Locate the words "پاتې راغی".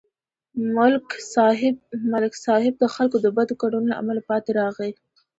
4.29-4.91